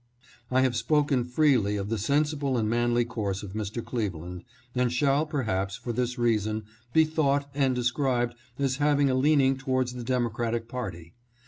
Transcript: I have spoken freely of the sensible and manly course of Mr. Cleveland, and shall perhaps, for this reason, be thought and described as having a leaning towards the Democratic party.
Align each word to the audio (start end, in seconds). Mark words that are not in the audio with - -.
I 0.49 0.61
have 0.61 0.75
spoken 0.75 1.23
freely 1.23 1.77
of 1.77 1.89
the 1.89 1.99
sensible 1.99 2.57
and 2.57 2.67
manly 2.67 3.05
course 3.05 3.43
of 3.43 3.53
Mr. 3.53 3.85
Cleveland, 3.85 4.43
and 4.73 4.91
shall 4.91 5.27
perhaps, 5.27 5.75
for 5.75 5.93
this 5.93 6.17
reason, 6.17 6.63
be 6.91 7.05
thought 7.05 7.47
and 7.53 7.75
described 7.75 8.33
as 8.57 8.77
having 8.77 9.11
a 9.11 9.13
leaning 9.13 9.57
towards 9.57 9.93
the 9.93 10.03
Democratic 10.03 10.67
party. 10.67 11.13